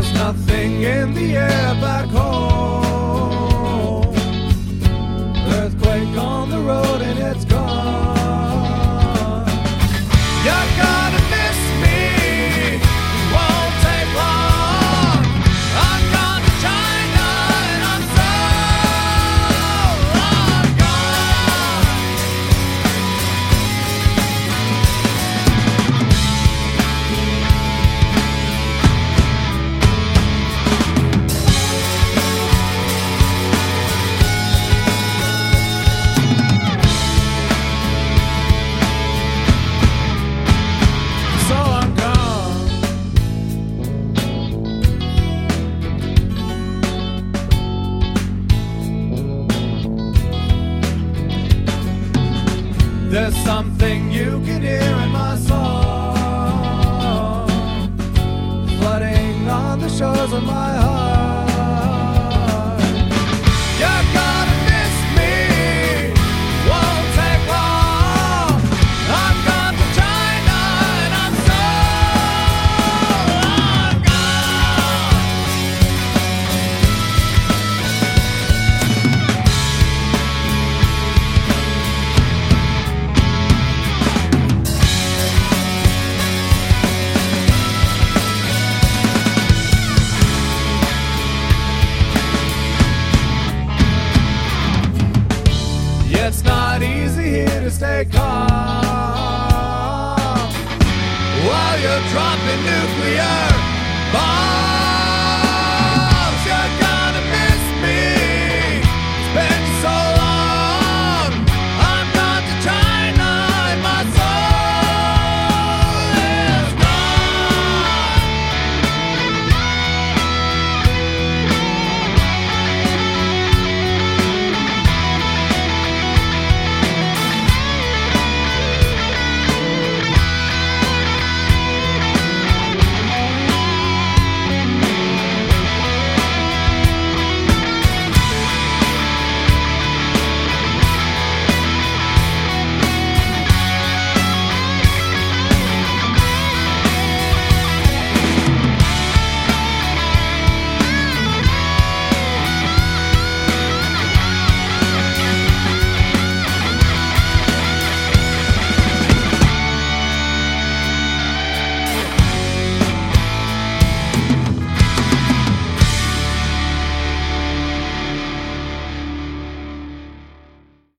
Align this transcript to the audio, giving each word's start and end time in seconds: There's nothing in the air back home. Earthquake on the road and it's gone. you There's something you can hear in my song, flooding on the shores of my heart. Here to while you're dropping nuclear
There's 0.00 0.14
nothing 0.14 0.82
in 0.82 1.12
the 1.12 1.36
air 1.36 1.74
back 1.74 2.08
home. 2.08 4.06
Earthquake 5.46 6.16
on 6.16 6.48
the 6.48 6.58
road 6.58 7.02
and 7.02 7.18
it's 7.18 7.44
gone. 7.44 7.60
you 10.42 10.89
There's 53.10 53.34
something 53.38 54.12
you 54.12 54.40
can 54.46 54.62
hear 54.62 54.80
in 54.80 55.08
my 55.08 55.34
song, 55.34 56.16
flooding 58.78 59.48
on 59.48 59.80
the 59.80 59.88
shores 59.88 60.32
of 60.32 60.44
my 60.44 60.76
heart. 60.76 61.09
Here 97.90 98.04
to 98.04 98.18
while 101.46 101.78
you're 101.80 102.04
dropping 102.10 102.62
nuclear 102.64 103.69